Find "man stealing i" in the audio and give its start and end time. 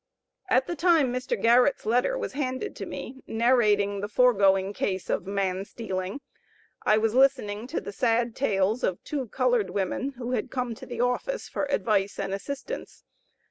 5.27-6.97